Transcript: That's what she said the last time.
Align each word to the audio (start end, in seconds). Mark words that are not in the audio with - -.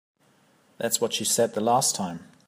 That's 0.79 0.99
what 0.99 1.13
she 1.13 1.23
said 1.23 1.53
the 1.53 1.61
last 1.61 1.93
time. 1.95 2.27